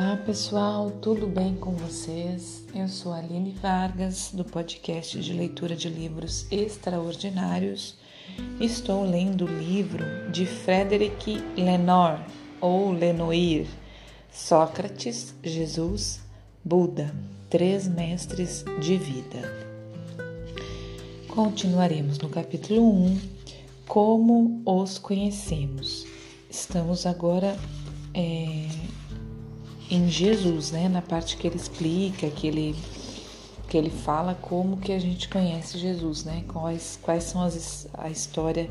Olá 0.00 0.16
pessoal, 0.16 0.92
tudo 0.92 1.26
bem 1.26 1.56
com 1.56 1.72
vocês? 1.72 2.64
Eu 2.72 2.86
sou 2.86 3.12
Aline 3.12 3.50
Vargas, 3.60 4.30
do 4.32 4.44
podcast 4.44 5.18
de 5.18 5.32
leitura 5.32 5.74
de 5.74 5.88
livros 5.88 6.46
extraordinários. 6.52 7.98
Estou 8.60 9.02
lendo 9.02 9.44
o 9.44 9.58
livro 9.58 10.04
de 10.30 10.46
Frederic 10.46 11.42
Lenoir, 11.56 12.24
ou 12.60 12.92
Lenoir, 12.92 13.66
Sócrates, 14.30 15.34
Jesus, 15.42 16.20
Buda, 16.64 17.12
Três 17.50 17.88
Mestres 17.88 18.64
de 18.80 18.96
Vida. 18.96 19.52
Continuaremos 21.26 22.20
no 22.20 22.28
capítulo 22.28 22.88
1, 22.88 23.20
Como 23.88 24.62
os 24.64 24.96
conhecemos. 24.96 26.06
Estamos 26.48 27.04
agora. 27.04 27.58
É 28.14 28.97
em 29.90 30.08
Jesus, 30.08 30.70
né? 30.70 30.88
Na 30.88 31.02
parte 31.02 31.36
que 31.36 31.46
ele 31.46 31.56
explica, 31.56 32.28
que 32.30 32.46
ele 32.46 32.74
que 33.68 33.76
ele 33.76 33.90
fala 33.90 34.34
como 34.34 34.78
que 34.78 34.92
a 34.92 34.98
gente 34.98 35.28
conhece 35.28 35.78
Jesus, 35.78 36.24
né? 36.24 36.42
Quais, 36.48 36.98
quais 37.02 37.24
são 37.24 37.42
as, 37.42 37.86
a 37.92 38.08
história 38.08 38.70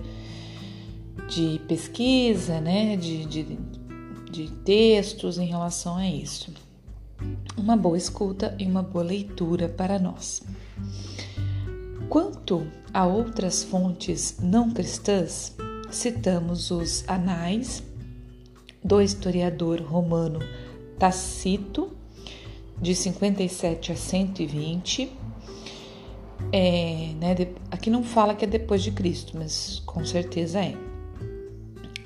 de 1.30 1.62
pesquisa, 1.68 2.60
né? 2.60 2.98
De, 2.98 3.26
de, 3.26 3.60
de 4.32 4.52
textos 4.66 5.38
em 5.38 5.46
relação 5.46 5.98
a 5.98 6.10
isso. 6.10 6.52
Uma 7.56 7.78
boa 7.78 7.98
escuta 7.98 8.56
e 8.58 8.66
uma 8.66 8.82
boa 8.82 9.04
leitura 9.04 9.70
para 9.70 10.00
nós. 10.00 10.42
Quanto 12.10 12.66
a 12.92 13.06
outras 13.06 13.64
fontes 13.64 14.38
não 14.42 14.72
cristãs, 14.72 15.56
citamos 15.92 16.72
os 16.72 17.04
anais 17.08 17.84
do 18.84 19.02
historiador 19.02 19.82
romano 19.82 20.40
Tacito, 20.98 21.92
de 22.82 22.96
57 22.96 23.92
a 23.92 23.96
120. 23.96 25.12
É, 26.52 27.14
né, 27.20 27.36
aqui 27.72 27.90
não 27.90 28.04
fala 28.04 28.36
que 28.36 28.46
é 28.46 28.48
depois 28.48 28.84
de 28.84 28.92
Cristo, 28.92 29.38
mas 29.38 29.82
com 29.86 30.06
certeza 30.06 30.60
é. 30.60 30.76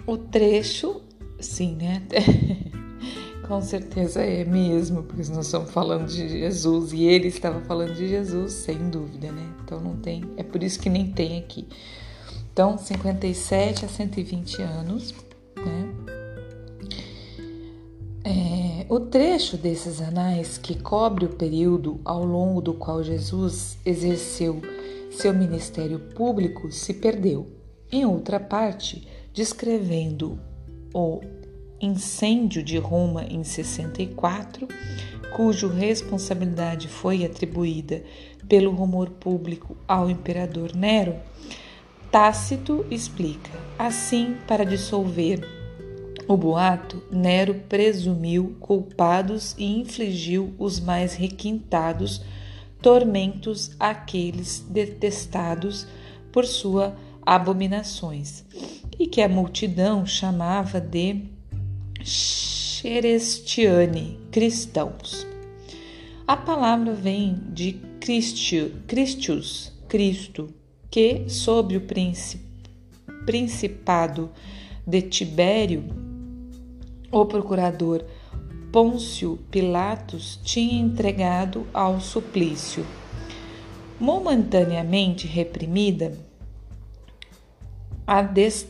O 0.08 0.18
trecho, 0.18 1.02
sim, 1.40 1.76
né? 1.76 2.02
com 3.48 3.62
certeza 3.62 4.22
é 4.22 4.46
mesmo, 4.46 5.04
porque 5.04 5.30
nós 5.32 5.46
estamos 5.46 5.72
falando 5.72 6.08
de 6.08 6.28
Jesus 6.28 6.94
e 6.94 7.04
ele 7.04 7.28
estava 7.28 7.60
falando 7.62 7.94
de 7.94 8.08
Jesus, 8.08 8.54
sem 8.54 8.90
dúvida, 8.90 9.32
né? 9.32 9.46
Então 9.64 9.80
não 9.80 9.98
tem, 9.98 10.24
é 10.38 10.44
por 10.44 10.64
isso 10.64 10.80
que 10.80 10.90
nem 10.90 11.12
tem 11.12 11.38
aqui. 11.38 11.68
Então, 12.54 12.78
57 12.78 13.86
a 13.86 13.88
120 13.88 14.62
anos, 14.62 15.14
trecho 19.12 19.58
desses 19.58 20.02
anais 20.02 20.58
que 20.58 20.74
cobre 20.74 21.26
o 21.26 21.36
período 21.36 22.00
ao 22.06 22.24
longo 22.24 22.62
do 22.62 22.74
qual 22.74 23.04
Jesus 23.04 23.78
exerceu 23.86 24.62
seu 25.12 25.34
ministério 25.34 26.00
público 26.00 26.72
se 26.72 26.94
perdeu. 26.94 27.46
Em 27.92 28.06
outra 28.06 28.40
parte, 28.40 29.06
descrevendo 29.34 30.40
o 30.94 31.20
incêndio 31.82 32.64
de 32.64 32.78
Roma 32.78 33.26
em 33.26 33.44
64, 33.44 34.70
cuja 35.36 35.68
responsabilidade 35.68 36.88
foi 36.88 37.26
atribuída 37.26 38.02
pelo 38.48 38.72
rumor 38.72 39.10
público 39.10 39.76
ao 39.86 40.10
imperador 40.10 40.74
Nero, 40.74 41.16
Tácito 42.10 42.86
explica: 42.90 43.52
assim, 43.78 44.38
para 44.48 44.66
dissolver 44.66 45.61
o 46.28 46.38
boato, 46.38 47.04
Nero 47.12 47.56
presumiu 47.68 48.56
culpados 48.60 49.56
e 49.58 49.80
infligiu 49.80 50.54
os 50.58 50.80
mais 50.80 51.14
requintados 51.14 52.22
tormentos 52.82 53.72
àqueles 53.80 54.66
detestados 54.70 55.88
por 56.32 56.46
suas 56.46 56.94
abominações, 57.24 58.44
e 58.98 59.06
que 59.08 59.22
a 59.22 59.30
multidão 59.30 60.06
chamava 60.06 60.82
de 60.82 61.22
Xerestiane, 62.04 64.20
cristãos. 64.32 65.28
A 66.28 66.36
palavra 66.36 66.94
vem 66.94 67.40
de 67.50 67.80
Christius, 68.00 69.72
Cristo, 69.88 70.50
que, 70.90 71.30
sob 71.30 71.78
o 71.78 71.82
principado 73.26 74.32
de 74.86 75.02
Tibério, 75.02 76.11
o 77.12 77.26
procurador 77.26 78.06
Pôncio 78.72 79.38
Pilatos 79.52 80.40
tinha 80.44 80.80
entregado 80.80 81.68
ao 81.74 82.00
suplício. 82.00 82.86
Momentaneamente 84.00 85.28
reprimida, 85.28 86.18
a, 88.08 88.20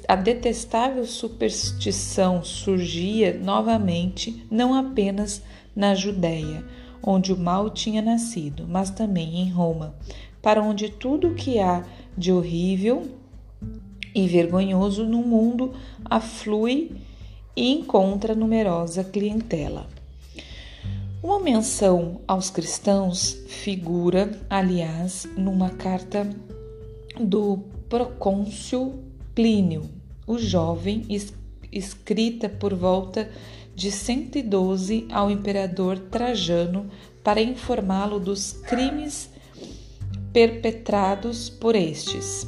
a, 0.08 0.16
detestável 0.16 1.06
superstição 1.06 2.44
surgia 2.44 3.40
novamente 3.40 4.46
não 4.52 4.74
apenas 4.74 5.42
na 5.76 5.96
Judéia, 5.96 6.66
onde 7.02 7.32
o 7.32 7.38
mal 7.38 7.70
tinha 7.70 8.02
nascido, 8.02 8.66
mas 8.68 8.90
também 8.90 9.40
em 9.40 9.50
Roma, 9.52 9.96
para 10.42 10.62
onde 10.62 10.90
tudo 10.90 11.30
o 11.30 11.36
que 11.36 11.60
há 11.60 11.84
de 12.18 12.32
horrível 12.32 13.08
e 14.14 14.28
vergonhoso 14.28 15.06
no 15.06 15.20
mundo 15.20 15.74
aflui 16.04 16.92
e 17.56 17.72
encontra 17.72 18.36
numerosa 18.36 19.04
clientela. 19.04 19.88
Uma 21.24 21.40
menção 21.40 22.22
aos 22.28 22.50
cristãos 22.50 23.38
figura, 23.48 24.32
aliás, 24.50 25.28
numa 25.38 25.70
carta 25.70 26.28
do 27.20 27.60
procônsul 27.88 29.04
Plínio, 29.36 29.90
o 30.26 30.38
jovem, 30.38 31.06
escrita 31.72 32.50
por 32.50 32.74
volta 32.74 33.30
de 33.76 33.92
112 33.92 35.08
ao 35.12 35.32
imperador 35.32 36.00
Trajano 36.00 36.90
para 37.24 37.42
informá-lo 37.42 38.20
dos 38.20 38.54
crimes 38.54 39.30
perpetrados 40.34 41.50
por 41.50 41.76
estes. 41.76 42.48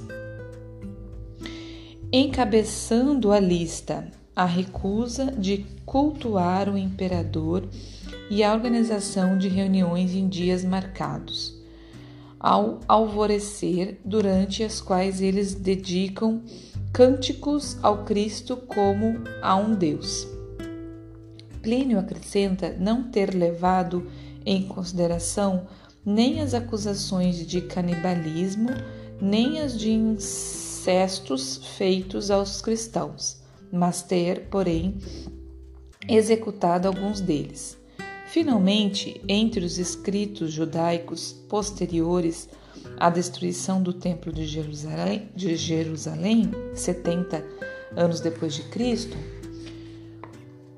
Encabeçando 2.12 3.32
a 3.32 3.40
lista 3.40 4.12
a 4.36 4.46
recusa 4.46 5.32
de 5.32 5.66
cultuar 5.86 6.68
o 6.68 6.78
imperador 6.78 7.68
e 8.30 8.44
a 8.44 8.54
organização 8.54 9.38
de 9.38 9.48
reuniões 9.48 10.16
em 10.16 10.28
dias 10.28 10.64
marcados, 10.64 11.62
ao 12.40 12.80
alvorecer, 12.88 14.00
durante 14.04 14.64
as 14.64 14.82
quais 14.82 15.22
eles 15.22 15.54
dedicam 15.54 16.42
cânticos 16.92 17.78
ao 17.84 18.04
Cristo 18.06 18.58
como 18.58 19.24
a 19.42 19.56
um 19.56 19.76
Deus. 19.76 20.28
Plínio 21.62 22.00
acrescenta 22.00 22.76
não 22.78 23.04
ter 23.04 23.34
levado 23.34 24.08
em 24.46 24.64
consideração 24.68 25.68
nem 26.06 26.42
as 26.42 26.54
acusações 26.54 27.48
de 27.48 27.62
canibalismo, 27.62 28.70
nem 29.22 29.62
as 29.62 29.78
de 29.80 29.92
incestos 29.92 31.62
feitos 31.78 32.30
aos 32.30 32.62
cristãos 32.62 33.43
mas 33.74 34.04
ter, 34.04 34.50
porém, 34.52 35.00
executado 36.08 36.88
alguns 36.88 37.20
deles. 37.20 37.76
Finalmente, 38.28 39.20
entre 39.28 39.66
os 39.66 39.80
escritos 39.80 40.54
judaicos 40.54 41.34
posteriores 41.50 42.48
à 42.98 43.10
destruição 43.10 43.82
do 43.82 43.92
Templo 43.92 44.32
de 44.32 44.46
Jerusalém, 44.46 45.28
de 45.36 45.56
Jerusalém 45.56 46.52
70 46.76 47.44
anos 47.96 48.20
depois 48.20 48.54
de 48.54 48.62
Cristo, 48.70 49.18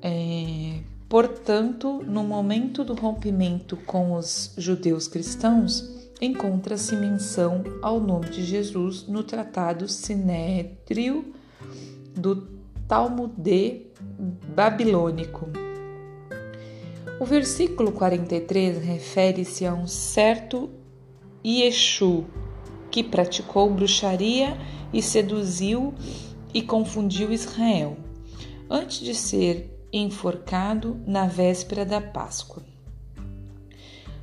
é, 0.00 0.80
portanto, 1.06 2.02
no 2.02 2.24
momento 2.24 2.82
do 2.82 2.94
rompimento 2.94 3.76
com 3.76 4.14
os 4.14 4.54
judeus 4.56 5.06
cristãos, 5.06 6.08
encontra-se 6.18 6.96
menção 6.96 7.62
ao 7.82 8.00
nome 8.00 8.30
de 8.30 8.42
Jesus 8.42 9.06
no 9.06 9.22
Tratado 9.22 9.86
Sinédrio 9.86 11.34
do 12.14 12.55
Talmud 12.88 13.34
babilônico. 14.54 15.48
O 17.18 17.24
versículo 17.24 17.90
43 17.90 18.78
refere-se 18.78 19.66
a 19.66 19.74
um 19.74 19.88
certo 19.88 20.70
Yeshu 21.44 22.26
que 22.90 23.02
praticou 23.02 23.68
bruxaria 23.70 24.56
e 24.92 25.02
seduziu 25.02 25.94
e 26.54 26.62
confundiu 26.62 27.32
Israel, 27.32 27.96
antes 28.70 29.00
de 29.00 29.14
ser 29.14 29.68
enforcado 29.92 31.00
na 31.06 31.26
véspera 31.26 31.84
da 31.84 32.00
Páscoa. 32.00 32.62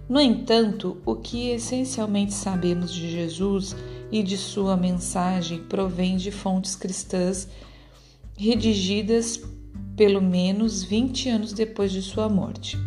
No 0.07 0.21
entanto, 0.21 1.01
o 1.06 1.16
que 1.16 1.50
essencialmente 1.50 2.33
sabemos 2.33 2.94
de 2.94 3.12
Jesus 3.12 3.75
e 4.12 4.24
de 4.24 4.38
sua 4.38 4.77
mensagem 4.77 5.63
provém 5.63 6.16
de 6.16 6.31
fontes 6.31 6.75
cristãs 6.75 7.48
redigidas 8.38 9.41
pelo 9.95 10.21
menos 10.21 10.83
20 10.83 11.30
anos 11.30 11.53
depois 11.53 11.91
de 11.91 12.01
sua 12.01 12.27
morte. 12.27 12.77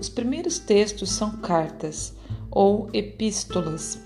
Os 0.00 0.08
primeiros 0.08 0.58
textos 0.58 1.10
são 1.10 1.38
cartas 1.38 2.14
ou 2.50 2.88
epístolas 2.92 4.00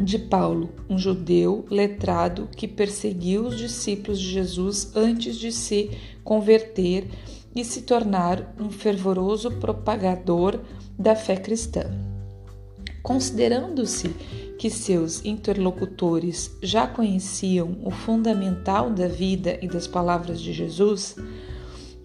de 0.00 0.18
Paulo, 0.18 0.70
um 0.88 0.96
judeu 0.96 1.66
letrado 1.70 2.48
que 2.56 2.68
perseguiu 2.68 3.46
os 3.46 3.58
discípulos 3.58 4.20
de 4.20 4.30
Jesus 4.30 4.92
antes 4.94 5.36
de 5.36 5.50
se 5.50 5.90
converter 6.22 7.08
e 7.54 7.64
se 7.64 7.82
tornar 7.82 8.54
um 8.60 8.70
fervoroso 8.70 9.50
propagador 9.50 10.60
da 10.96 11.16
fé 11.16 11.36
cristã. 11.36 11.90
Considerando-se 13.02 14.14
que 14.58 14.68
seus 14.68 15.24
interlocutores 15.24 16.50
já 16.62 16.86
conheciam 16.86 17.78
o 17.82 17.90
fundamental 17.90 18.90
da 18.90 19.06
vida 19.06 19.58
e 19.62 19.68
das 19.68 19.86
palavras 19.86 20.40
de 20.40 20.52
Jesus, 20.52 21.16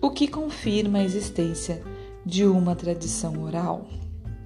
o 0.02 0.12
que 0.12 0.28
confirma 0.28 1.00
a 1.00 1.04
existência 1.04 1.82
de 2.26 2.46
uma 2.46 2.76
tradição 2.76 3.44
oral 3.44 3.88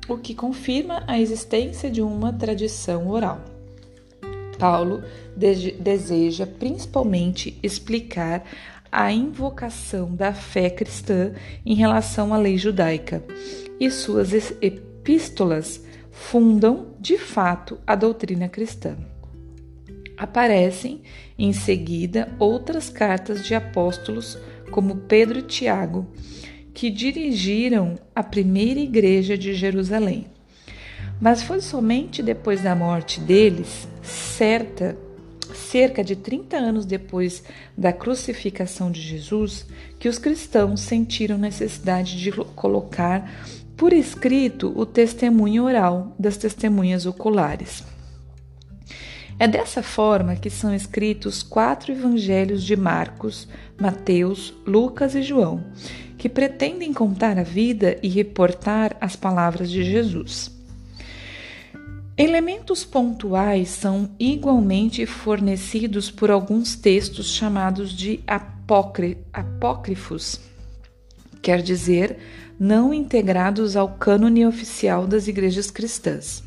o 0.07 0.17
que 0.17 0.33
confirma 0.33 1.03
a 1.05 1.19
existência 1.19 1.91
de 1.91 2.01
uma 2.01 2.31
tradição 2.31 3.09
oral. 3.09 3.41
Paulo 4.57 5.03
deseja 5.35 6.47
principalmente 6.47 7.59
explicar 7.61 8.43
a 8.91 9.11
invocação 9.11 10.15
da 10.15 10.33
fé 10.33 10.69
cristã 10.69 11.33
em 11.65 11.75
relação 11.75 12.33
à 12.33 12.37
lei 12.37 12.57
judaica, 12.57 13.23
e 13.79 13.91
suas 13.91 14.33
epístolas 14.61 15.83
fundam, 16.19 16.87
de 16.99 17.17
fato, 17.17 17.77
a 17.85 17.95
doutrina 17.95 18.49
cristã. 18.49 18.97
Aparecem 20.17 21.01
em 21.37 21.53
seguida 21.53 22.33
outras 22.39 22.89
cartas 22.89 23.45
de 23.45 23.53
apóstolos, 23.55 24.37
como 24.71 24.97
Pedro 24.97 25.39
e 25.39 25.43
Tiago, 25.43 26.07
que 26.73 26.89
dirigiram 26.89 27.95
a 28.13 28.21
primeira 28.21 28.79
igreja 28.79 29.37
de 29.37 29.53
Jerusalém. 29.53 30.25
Mas 31.21 31.43
foi 31.43 31.61
somente 31.61 32.21
depois 32.21 32.61
da 32.61 32.75
morte 32.75 33.21
deles, 33.21 33.87
certa, 34.03 34.97
cerca 35.53 36.03
de 36.03 36.15
30 36.15 36.57
anos 36.57 36.85
depois 36.85 37.43
da 37.77 37.93
crucificação 37.93 38.91
de 38.91 39.01
Jesus, 39.01 39.65
que 39.97 40.09
os 40.09 40.19
cristãos 40.19 40.81
sentiram 40.81 41.37
necessidade 41.37 42.19
de 42.19 42.31
colocar 42.31 43.31
por 43.77 43.93
escrito 43.93 44.73
o 44.75 44.85
testemunho 44.85 45.63
oral 45.63 46.15
das 46.17 46.35
testemunhas 46.35 47.05
oculares. 47.05 47.83
É 49.39 49.47
dessa 49.47 49.83
forma 49.83 50.35
que 50.35 50.49
são 50.49 50.73
escritos 50.73 51.43
quatro 51.43 51.91
evangelhos 51.91 52.63
de 52.63 52.75
Marcos, 52.75 53.47
Mateus, 53.79 54.51
Lucas 54.65 55.13
e 55.13 55.21
João, 55.21 55.63
que 56.17 56.27
pretendem 56.27 56.91
contar 56.91 57.37
a 57.37 57.43
vida 57.43 57.99
e 58.01 58.09
reportar 58.09 58.97
as 58.99 59.15
palavras 59.15 59.69
de 59.69 59.83
Jesus. 59.83 60.51
Elementos 62.17 62.83
pontuais 62.83 63.69
são 63.69 64.09
igualmente 64.19 65.05
fornecidos 65.05 66.09
por 66.09 66.31
alguns 66.31 66.75
textos 66.75 67.27
chamados 67.27 67.91
de 67.91 68.21
apócrifos, 68.25 70.39
quer 71.43 71.61
dizer, 71.61 72.17
não 72.59 72.93
integrados 72.93 73.75
ao 73.75 73.89
cânone 73.89 74.45
oficial 74.45 75.05
das 75.05 75.27
igrejas 75.27 75.69
cristãs. 75.69 76.43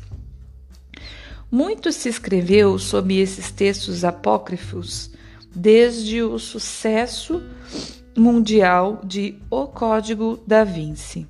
Muito 1.49 1.91
se 1.91 2.09
escreveu 2.09 2.79
sobre 2.79 3.17
esses 3.19 3.51
textos 3.51 4.03
apócrifos 4.03 5.11
desde 5.53 6.21
o 6.21 6.39
sucesso 6.39 7.43
mundial 8.15 9.01
de 9.03 9.37
O 9.49 9.67
Código 9.67 10.39
da 10.47 10.63
Vinci, 10.63 11.27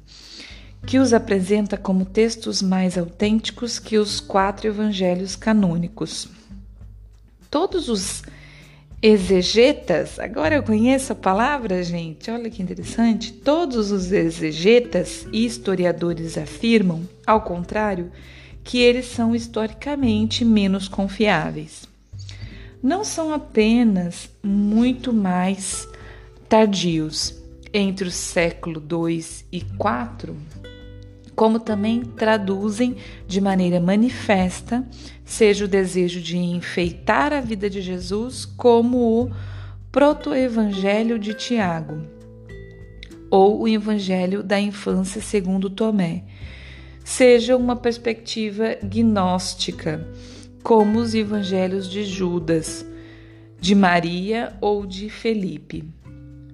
que 0.86 1.00
os 1.00 1.14
apresenta 1.14 1.78
como 1.78 2.06
textos 2.06 2.62
mais 2.62 2.98
autênticos 2.98 3.80
que 3.80 3.98
os 3.98 4.20
quatro 4.20 4.68
evangelhos 4.68 5.36
canônicos. 5.36 6.28
Todos 7.50 7.90
os 7.90 8.24
exegetas, 9.02 10.20
agora 10.20 10.56
eu 10.56 10.64
conheço 10.64 11.14
a 11.14 11.16
palavra, 11.16 11.84
gente, 11.84 12.30
olha 12.30 12.50
que 12.50 12.62
interessante. 12.62 13.34
Todos 13.34 13.92
os 13.92 14.12
exegetas 14.12 15.26
e 15.32 15.44
historiadores 15.44 16.38
afirmam, 16.38 17.02
ao 17.26 17.42
contrário, 17.42 18.12
que 18.64 18.80
eles 18.80 19.06
são 19.08 19.36
historicamente 19.36 20.46
menos 20.46 20.88
confiáveis. 20.88 21.90
Não 22.82 23.04
são 23.04 23.34
apenas 23.34 24.30
muito 24.44 25.12
mais 25.12 25.88
tardios, 26.48 27.42
entre 27.74 28.08
o 28.08 28.12
século 28.12 28.84
II 28.92 29.26
e 29.52 29.58
IV, 29.58 30.36
como 31.42 31.60
também 31.60 32.02
traduzem 32.04 32.98
de 33.28 33.42
maneira 33.42 33.80
manifesta, 33.80 34.88
seja 35.26 35.66
o 35.66 35.68
desejo 35.68 36.22
de 36.22 36.38
enfeitar 36.38 37.34
a 37.34 37.42
vida 37.42 37.68
de 37.68 37.82
Jesus, 37.82 38.46
como 38.46 39.24
o 39.24 39.32
proto-evangelho 39.92 41.18
de 41.18 41.34
Tiago, 41.34 42.00
ou 43.32 43.62
o 43.62 43.68
evangelho 43.68 44.44
da 44.44 44.60
infância 44.60 45.20
segundo 45.20 45.68
Tomé, 45.68 46.26
seja 47.04 47.58
uma 47.58 47.76
perspectiva 47.76 48.78
gnóstica, 48.84 50.08
como 50.62 51.00
os 51.00 51.16
evangelhos 51.16 51.90
de 51.90 52.04
Judas, 52.04 52.86
de 53.60 53.74
Maria 53.74 54.56
ou 54.62 54.86
de 54.86 55.10
Felipe. 55.10 55.84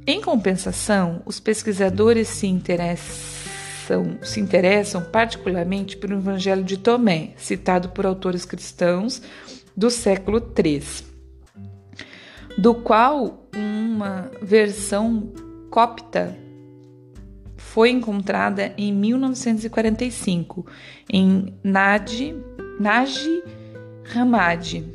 Em 0.08 0.22
compensação, 0.22 1.22
os 1.26 1.42
pesquisadores 1.42 2.30
se 2.30 2.48
interessam, 2.48 3.47
se 4.22 4.40
interessam 4.40 5.02
particularmente 5.02 5.98
pelo 5.98 6.16
Evangelho 6.16 6.64
de 6.64 6.78
Tomé, 6.78 7.32
citado 7.38 7.90
por 7.90 8.06
autores 8.06 8.46
cristãos 8.46 9.22
do 9.76 9.90
século 9.90 10.40
III, 10.40 10.84
do 12.58 12.74
qual 12.76 13.48
uma 13.56 14.32
versão 14.42 15.32
copta 15.70 16.38
foi 17.56 17.90
encontrada 17.92 18.74
em 18.78 18.92
1945 18.92 20.66
em 21.12 21.54
Nadi, 21.64 22.36
Hammadi, 24.16 24.86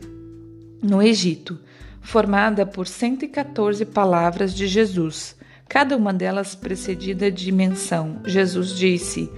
no 0.82 1.02
Egito 1.02 1.58
formada 2.02 2.66
por 2.66 2.86
114 2.86 3.86
palavras 3.86 4.52
de 4.52 4.66
Jesus, 4.66 5.36
cada 5.72 5.96
uma 5.96 6.12
delas 6.12 6.54
precedida 6.54 7.30
de 7.30 7.50
menção. 7.50 8.20
Jesus 8.26 8.76
disse: 8.76 9.32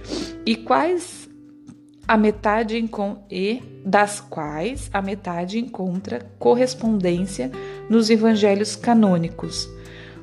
"E 0.45 0.53
quais 0.53 1.29
a 2.05 2.17
metade 2.17 2.77
e 3.31 3.63
das 3.85 4.19
quais 4.19 4.89
a 4.91 5.01
metade 5.01 5.57
encontra 5.57 6.29
correspondência 6.37 7.49
nos 7.89 8.09
evangelhos 8.09 8.75
canônicos. 8.75 9.65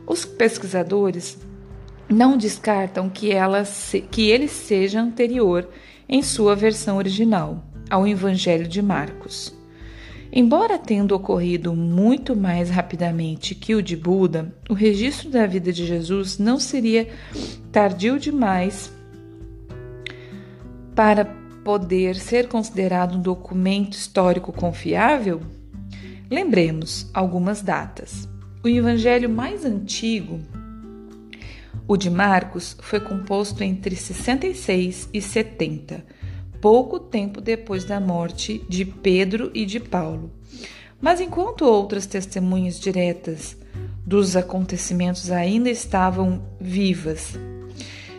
Os 0.07 0.27
pesquisadores 0.27 1.39
não 2.11 2.37
descartam 2.37 3.09
que, 3.09 3.33
ela 3.33 3.65
se, 3.65 4.03
que 4.03 4.29
ele 4.29 4.49
seja 4.49 5.01
anterior, 5.01 5.67
em 6.07 6.23
sua 6.23 6.55
versão 6.55 6.99
original, 6.99 7.65
ao 7.89 8.07
Evangelho 8.07 8.69
de 8.69 8.83
Marcos. 8.83 9.62
Embora 10.35 10.79
tendo 10.79 11.15
ocorrido 11.15 11.75
muito 11.75 12.35
mais 12.35 12.71
rapidamente 12.71 13.55
que 13.55 13.75
o 13.75 13.83
de 13.83 13.95
Buda, 13.95 14.51
o 14.67 14.73
registro 14.73 15.29
da 15.29 15.47
vida 15.47 15.71
de 15.71 15.85
Jesus 15.85 16.39
não 16.39 16.59
seria 16.59 17.07
tardio 17.71 18.19
demais 18.19 18.91
para 20.95 21.27
poder 21.63 22.17
ser 22.17 22.49
considerado 22.49 23.19
um 23.19 23.21
documento 23.21 23.93
histórico 23.93 24.55
confiável? 24.55 25.43
Lembremos 26.31 27.11
algumas 27.13 27.61
datas. 27.61 28.27
O 28.65 28.69
evangelho 28.69 29.29
mais 29.29 29.67
antigo, 29.67 30.41
o 31.87 31.95
de 31.95 32.09
Marcos, 32.09 32.75
foi 32.81 33.01
composto 33.01 33.63
entre 33.63 33.95
66 33.95 35.11
e 35.13 35.21
70 35.21 36.22
pouco 36.63 37.01
tempo 37.01 37.41
depois 37.41 37.85
da 37.85 37.99
morte 37.99 38.65
de 38.69 38.85
Pedro 38.85 39.51
e 39.53 39.67
de 39.67 39.81
Paulo. 39.81 40.31
Mas 41.01 41.21
enquanto 41.21 41.65
outras 41.65 42.07
testemunhas 42.07 42.79
diretas 42.79 43.57
dos 44.07 44.37
acontecimentos 44.37 45.33
ainda 45.33 45.69
estavam 45.69 46.41
vivas, 46.61 47.37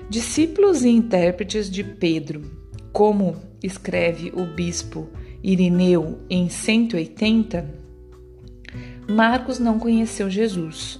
discípulos 0.10 0.84
e 0.84 0.90
intérpretes 0.90 1.72
de 1.72 1.86
Pedro, 1.86 2.42
como 2.92 3.38
escreve 3.64 4.34
o 4.36 4.46
bispo 4.46 5.08
Irineu 5.42 6.20
em 6.30 6.50
180, 6.50 7.66
Marcos 9.10 9.58
não 9.58 9.80
conheceu 9.80 10.30
Jesus. 10.30 11.00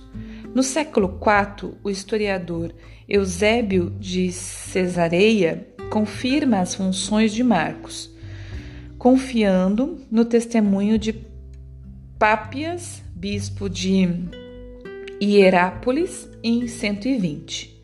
No 0.56 0.64
século 0.64 1.20
IV, 1.20 1.74
o 1.84 1.90
historiador 1.90 2.74
Eusébio 3.08 3.90
de 4.00 4.32
Cesareia 4.32 5.73
confirma 5.90 6.60
as 6.60 6.76
funções 6.76 7.34
de 7.34 7.44
Marcos, 7.44 8.10
confiando 8.98 10.00
no 10.10 10.26
testemunho 10.26 10.98
de 10.98 11.16
Pápias, 12.18 13.04
bispo 13.16 13.70
de 13.70 14.08
Hierápolis, 15.22 16.30
em 16.44 16.68
120. 16.68 17.82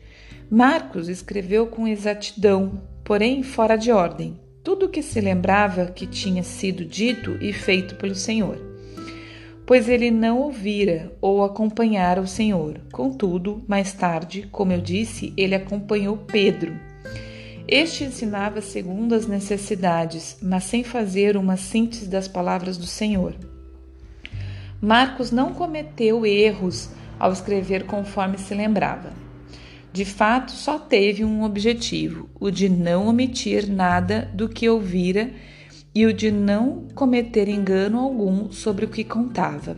Marcos 0.50 1.08
escreveu 1.08 1.66
com 1.66 1.86
exatidão, 1.86 2.82
porém 3.04 3.42
fora 3.42 3.76
de 3.76 3.92
ordem, 3.92 4.38
tudo 4.64 4.86
o 4.86 4.88
que 4.88 5.02
se 5.02 5.20
lembrava 5.20 5.86
que 5.86 6.06
tinha 6.06 6.42
sido 6.42 6.84
dito 6.84 7.36
e 7.40 7.52
feito 7.52 7.94
pelo 7.96 8.14
Senhor. 8.14 8.58
Pois 9.64 9.88
ele 9.88 10.10
não 10.10 10.38
ouvira 10.38 11.12
ou 11.20 11.44
acompanhara 11.44 12.20
o 12.20 12.26
Senhor. 12.26 12.80
Contudo, 12.90 13.62
mais 13.68 13.92
tarde, 13.92 14.48
como 14.50 14.72
eu 14.72 14.80
disse, 14.80 15.32
ele 15.36 15.54
acompanhou 15.54 16.16
Pedro. 16.16 16.89
Este 17.66 18.04
ensinava 18.04 18.60
segundo 18.60 19.14
as 19.14 19.26
necessidades, 19.26 20.38
mas 20.42 20.64
sem 20.64 20.82
fazer 20.82 21.36
uma 21.36 21.56
síntese 21.56 22.08
das 22.08 22.26
palavras 22.26 22.76
do 22.76 22.86
Senhor. 22.86 23.34
Marcos 24.80 25.30
não 25.30 25.52
cometeu 25.52 26.24
erros 26.24 26.88
ao 27.18 27.32
escrever 27.32 27.84
conforme 27.84 28.38
se 28.38 28.54
lembrava. 28.54 29.12
De 29.92 30.04
fato, 30.04 30.52
só 30.52 30.78
teve 30.78 31.24
um 31.24 31.42
objetivo: 31.42 32.28
o 32.40 32.50
de 32.50 32.68
não 32.68 33.06
omitir 33.06 33.70
nada 33.70 34.30
do 34.32 34.48
que 34.48 34.68
ouvira 34.68 35.30
e 35.94 36.06
o 36.06 36.12
de 36.12 36.30
não 36.30 36.86
cometer 36.94 37.48
engano 37.48 37.98
algum 37.98 38.50
sobre 38.50 38.84
o 38.84 38.88
que 38.88 39.04
contava. 39.04 39.76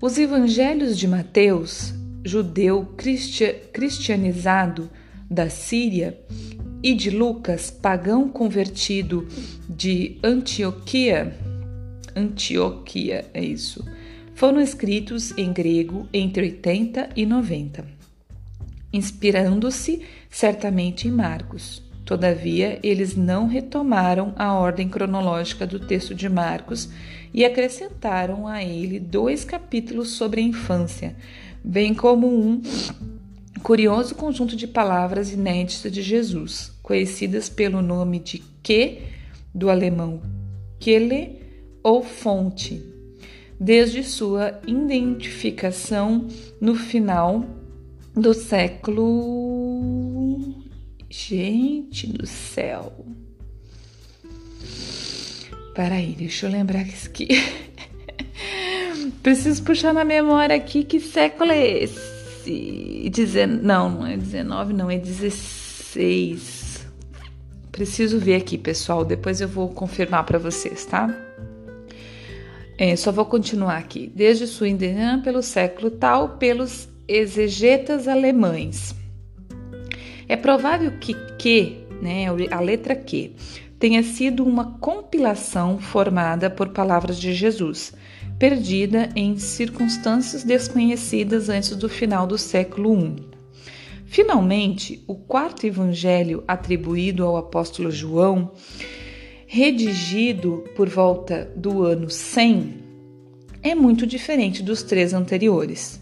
Os 0.00 0.18
evangelhos 0.18 0.96
de 0.96 1.08
Mateus, 1.08 1.92
judeu 2.24 2.94
cristianizado 3.72 4.90
da 5.30 5.48
Síria, 5.48 6.18
e 6.82 6.94
de 6.94 7.10
Lucas, 7.10 7.70
pagão 7.70 8.28
convertido 8.28 9.28
de 9.68 10.18
Antioquia, 10.24 11.36
Antioquia 12.16 13.26
é 13.34 13.44
isso, 13.44 13.84
foram 14.34 14.60
escritos 14.60 15.36
em 15.36 15.52
grego 15.52 16.08
entre 16.12 16.42
80 16.42 17.10
e 17.14 17.26
90 17.26 18.00
inspirando-se 18.92 20.02
certamente 20.28 21.06
em 21.06 21.10
Marcos. 21.10 21.82
Todavia, 22.04 22.78
eles 22.82 23.14
não 23.14 23.46
retomaram 23.46 24.32
a 24.36 24.52
ordem 24.52 24.88
cronológica 24.88 25.66
do 25.66 25.78
texto 25.78 26.14
de 26.14 26.28
Marcos 26.28 26.88
e 27.32 27.44
acrescentaram 27.44 28.48
a 28.48 28.64
ele 28.64 28.98
dois 28.98 29.44
capítulos 29.44 30.10
sobre 30.10 30.40
a 30.40 30.44
infância, 30.44 31.14
bem 31.62 31.94
como 31.94 32.26
um 32.26 32.60
curioso 33.62 34.14
conjunto 34.14 34.56
de 34.56 34.66
palavras 34.66 35.32
inéditas 35.32 35.90
de 35.92 36.02
Jesus, 36.02 36.72
conhecidas 36.82 37.48
pelo 37.48 37.82
nome 37.82 38.18
de 38.20 38.42
que, 38.62 39.02
do 39.54 39.68
alemão 39.68 40.22
Quelle 40.78 41.40
ou 41.82 42.02
fonte, 42.02 42.82
desde 43.58 44.02
sua 44.02 44.60
identificação 44.66 46.26
no 46.60 46.74
final 46.74 47.44
do 48.14 48.32
século. 48.34 49.90
Gente 51.08 52.06
do 52.06 52.26
céu. 52.26 53.04
Peraí, 55.74 56.14
deixa 56.16 56.46
eu 56.46 56.50
lembrar 56.50 56.84
que. 56.84 57.28
Preciso 59.22 59.62
puxar 59.62 59.92
na 59.92 60.04
memória 60.04 60.56
aqui 60.56 60.82
que 60.84 60.98
século 60.98 61.52
é 61.52 61.82
esse. 61.82 62.09
Dezen... 63.10 63.46
Não, 63.46 63.90
não 63.90 64.06
é 64.06 64.16
19, 64.16 64.72
não, 64.72 64.90
é 64.90 64.98
16. 64.98 66.86
Preciso 67.70 68.18
ver 68.18 68.36
aqui, 68.36 68.58
pessoal. 68.58 69.04
Depois 69.04 69.40
eu 69.40 69.48
vou 69.48 69.68
confirmar 69.68 70.24
para 70.24 70.38
vocês, 70.38 70.84
tá? 70.84 71.14
É, 72.78 72.96
só 72.96 73.12
vou 73.12 73.26
continuar 73.26 73.76
aqui. 73.76 74.10
Desde 74.14 74.46
Swindon 74.46 75.20
pelo 75.22 75.42
século 75.42 75.90
tal, 75.90 76.30
pelos 76.38 76.88
exegetas 77.06 78.08
alemães. 78.08 78.94
É 80.28 80.36
provável 80.36 80.92
que 80.92 81.14
que, 81.38 81.84
né, 82.00 82.26
a 82.50 82.60
letra 82.60 82.94
Q, 82.94 83.32
tenha 83.78 84.02
sido 84.02 84.44
uma 84.44 84.78
compilação 84.78 85.78
formada 85.78 86.48
por 86.48 86.68
palavras 86.68 87.18
de 87.18 87.32
Jesus, 87.32 87.92
perdida 88.40 89.10
em 89.14 89.36
circunstâncias 89.36 90.42
desconhecidas 90.42 91.50
antes 91.50 91.76
do 91.76 91.90
final 91.90 92.26
do 92.26 92.38
século 92.38 92.98
I. 92.98 93.22
Finalmente, 94.06 95.04
o 95.06 95.14
quarto 95.14 95.66
evangelho 95.66 96.42
atribuído 96.48 97.24
ao 97.24 97.36
apóstolo 97.36 97.90
João, 97.90 98.52
redigido 99.46 100.64
por 100.74 100.88
volta 100.88 101.52
do 101.54 101.84
ano 101.84 102.08
100, 102.08 102.76
é 103.62 103.74
muito 103.74 104.06
diferente 104.06 104.62
dos 104.62 104.82
três 104.82 105.12
anteriores 105.12 106.00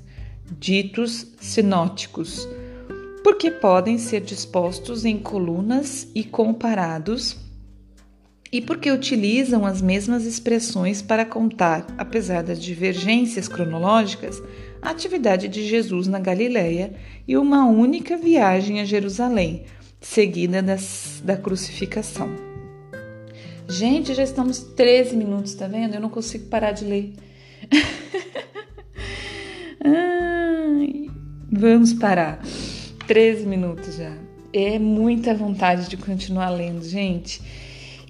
ditos 0.61 1.27
sinóticos, 1.41 2.49
porque 3.25 3.51
podem 3.51 3.99
ser 3.99 4.21
dispostos 4.21 5.05
em 5.05 5.19
colunas 5.19 6.09
e 6.15 6.23
comparados, 6.23 7.37
e 8.51 8.61
porque 8.61 8.91
utilizam 8.91 9.67
as 9.67 9.83
mesmas 9.83 10.25
expressões 10.25 11.03
para 11.03 11.25
contar, 11.25 11.87
apesar 11.99 12.43
das 12.43 12.63
divergências 12.63 13.47
cronológicas, 13.47 14.43
a 14.81 14.91
atividade 14.91 15.49
de 15.49 15.67
Jesus 15.67 16.07
na 16.07 16.19
Galileia 16.19 16.93
e 17.27 17.37
uma 17.37 17.67
única 17.67 18.17
viagem 18.17 18.81
a 18.81 18.85
Jerusalém, 18.85 19.65
seguida 20.01 20.63
das, 20.63 21.23
da 21.25 21.37
crucificação. 21.37 22.49
Gente, 23.69 24.15
já 24.15 24.23
estamos 24.23 24.61
13 24.61 25.15
minutos, 25.15 25.55
tá 25.55 25.69
vendo? 25.69 25.95
Eu 25.95 26.01
não 26.01 26.09
consigo 26.09 26.47
parar 26.47 26.73
de 26.73 26.87
ler. 26.87 27.13
Ai, 29.85 31.11
vamos 31.53 31.93
parar. 31.93 32.41
13 33.07 33.47
minutos 33.47 33.97
já. 33.97 34.17
É 34.55 34.79
muita 34.79 35.35
vontade 35.35 35.89
de 35.89 35.99
continuar 35.99 36.49
lendo, 36.49 36.83
gente. 36.83 37.43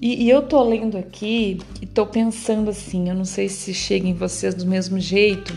E, 0.01 0.25
e, 0.25 0.31
eu 0.31 0.43
tô 0.43 0.63
lendo 0.63 0.97
aqui 0.97 1.59
e 1.83 1.87
tô 1.87 2.07
pensando 2.07 2.71
assim, 2.71 3.09
eu 3.09 3.15
não 3.15 3.25
sei 3.25 3.49
se 3.49 3.75
chega 3.75 4.07
em 4.07 4.15
vocês 4.15 4.55
do 4.55 4.65
mesmo 4.65 5.01
jeito. 5.01 5.53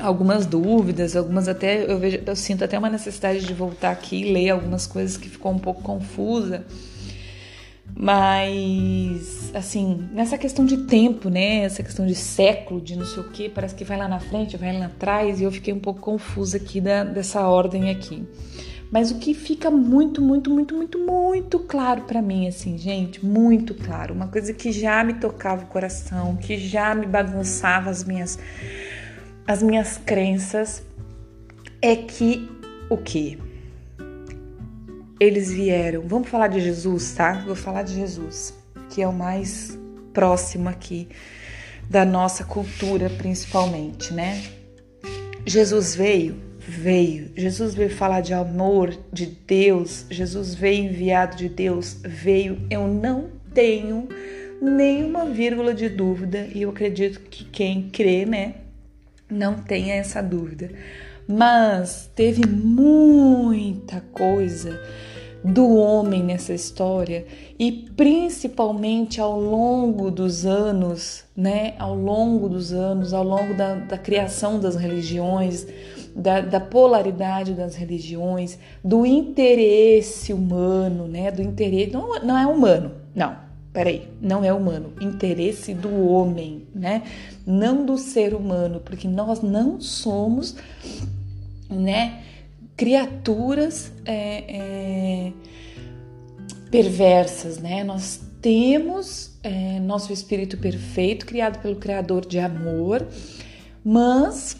Algumas 0.00 0.46
dúvidas, 0.46 1.14
algumas 1.14 1.48
até 1.48 1.90
eu, 1.90 1.98
vejo, 1.98 2.20
eu 2.24 2.36
sinto 2.36 2.64
até 2.64 2.78
uma 2.78 2.88
necessidade 2.88 3.44
de 3.44 3.52
voltar 3.52 3.90
aqui 3.90 4.22
e 4.22 4.32
ler 4.32 4.50
algumas 4.50 4.86
coisas 4.86 5.16
que 5.16 5.28
ficou 5.28 5.52
um 5.52 5.58
pouco 5.58 5.82
confusa. 5.82 6.64
Mas, 7.94 9.50
assim, 9.54 10.08
nessa 10.12 10.38
questão 10.38 10.64
de 10.64 10.78
tempo, 10.84 11.28
né? 11.28 11.64
Essa 11.64 11.82
questão 11.82 12.06
de 12.06 12.14
século, 12.14 12.80
de 12.80 12.96
não 12.96 13.04
sei 13.04 13.22
o 13.22 13.28
que, 13.30 13.48
parece 13.48 13.74
que 13.74 13.84
vai 13.84 13.98
lá 13.98 14.06
na 14.06 14.20
frente, 14.20 14.56
vai 14.56 14.78
lá 14.78 14.86
atrás, 14.86 15.40
e 15.40 15.44
eu 15.44 15.50
fiquei 15.50 15.74
um 15.74 15.80
pouco 15.80 16.00
confusa 16.00 16.58
aqui 16.58 16.80
da, 16.80 17.02
dessa 17.02 17.46
ordem 17.46 17.90
aqui. 17.90 18.24
Mas 18.90 19.10
o 19.10 19.18
que 19.18 19.34
fica 19.34 19.70
muito, 19.70 20.22
muito, 20.22 20.50
muito, 20.50 20.74
muito, 20.74 20.98
muito 20.98 21.58
claro 21.58 22.02
para 22.02 22.22
mim, 22.22 22.48
assim, 22.48 22.78
gente, 22.78 23.24
muito 23.24 23.74
claro, 23.74 24.14
uma 24.14 24.28
coisa 24.28 24.52
que 24.52 24.72
já 24.72 25.04
me 25.04 25.14
tocava 25.14 25.64
o 25.64 25.66
coração, 25.66 26.36
que 26.36 26.56
já 26.56 26.94
me 26.94 27.06
bagunçava 27.06 27.90
as 27.90 28.02
minhas, 28.02 28.38
as 29.46 29.62
minhas 29.62 29.98
crenças, 29.98 30.82
é 31.82 31.94
que 31.94 32.48
o 32.88 32.96
que? 32.96 33.38
eles 35.20 35.50
vieram. 35.50 36.02
Vamos 36.06 36.28
falar 36.28 36.48
de 36.48 36.60
Jesus, 36.60 37.12
tá? 37.12 37.32
Vou 37.44 37.56
falar 37.56 37.82
de 37.82 37.94
Jesus, 37.94 38.54
que 38.90 39.02
é 39.02 39.08
o 39.08 39.12
mais 39.12 39.76
próximo 40.12 40.68
aqui 40.68 41.08
da 41.90 42.04
nossa 42.04 42.44
cultura, 42.44 43.10
principalmente, 43.10 44.12
né? 44.12 44.42
Jesus 45.44 45.94
veio, 45.94 46.36
veio. 46.68 47.30
Jesus 47.34 47.74
veio 47.74 47.88
falar 47.88 48.20
de 48.20 48.34
amor 48.34 48.94
de 49.10 49.26
Deus. 49.26 50.04
Jesus 50.10 50.54
veio 50.54 50.84
enviado 50.84 51.36
de 51.36 51.48
Deus, 51.48 51.98
veio. 52.04 52.58
Eu 52.68 52.86
não 52.86 53.30
tenho 53.54 54.06
nenhuma 54.60 55.24
vírgula 55.24 55.72
de 55.72 55.88
dúvida 55.88 56.46
e 56.54 56.62
eu 56.62 56.70
acredito 56.70 57.20
que 57.20 57.44
quem 57.44 57.88
crê, 57.88 58.26
né, 58.26 58.56
não 59.30 59.54
tenha 59.54 59.94
essa 59.94 60.22
dúvida. 60.22 60.70
Mas 61.26 62.10
teve 62.14 62.46
muita 62.46 64.00
coisa 64.12 64.80
do 65.44 65.76
homem 65.76 66.22
nessa 66.22 66.52
história 66.52 67.26
e 67.58 67.70
principalmente 67.70 69.20
ao 69.20 69.40
longo 69.40 70.10
dos 70.10 70.44
anos, 70.44 71.24
né? 71.36 71.74
Ao 71.78 71.94
longo 71.94 72.48
dos 72.48 72.72
anos, 72.72 73.12
ao 73.12 73.22
longo 73.22 73.54
da, 73.54 73.74
da 73.74 73.98
criação 73.98 74.58
das 74.58 74.74
religiões, 74.74 75.66
da, 76.18 76.40
da, 76.40 76.60
polaridade 76.60 77.54
das 77.54 77.76
religiões, 77.76 78.58
do 78.82 79.06
interesse 79.06 80.32
humano, 80.32 81.06
né? 81.06 81.30
Do 81.30 81.42
interesse 81.42 81.92
não, 81.92 82.20
não 82.20 82.36
é 82.36 82.46
humano, 82.46 82.92
não. 83.14 83.48
Peraí, 83.72 84.08
não 84.20 84.42
é 84.42 84.52
humano, 84.52 84.92
interesse 85.00 85.72
do 85.72 86.08
homem, 86.08 86.66
né? 86.74 87.02
Não 87.46 87.86
do 87.86 87.96
ser 87.96 88.34
humano, 88.34 88.80
porque 88.80 89.06
nós 89.06 89.40
não 89.40 89.80
somos, 89.80 90.56
né? 91.70 92.22
criaturas 92.78 93.92
é, 94.04 94.44
é, 94.56 95.32
perversas, 96.70 97.58
né? 97.58 97.82
Nós 97.82 98.20
temos 98.40 99.36
é, 99.42 99.80
nosso 99.80 100.12
espírito 100.12 100.56
perfeito, 100.56 101.26
criado 101.26 101.60
pelo 101.60 101.74
Criador 101.74 102.24
de 102.24 102.38
amor, 102.38 103.04
mas 103.84 104.56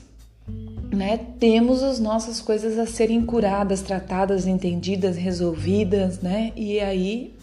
né, 0.93 1.19
temos 1.39 1.83
as 1.83 2.01
nossas 2.01 2.41
coisas 2.41 2.79
a 2.79 2.87
serem 2.87 3.25
curadas, 3.25 3.83
tratadas, 3.83 4.47
entendidas, 4.47 5.17
resolvidas, 5.17 6.21
né? 6.21 6.53
E 6.57 6.81
aí 6.81 7.35